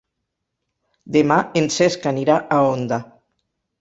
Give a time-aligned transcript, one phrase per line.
[1.17, 3.01] Demà en Cesc anirà a Onda.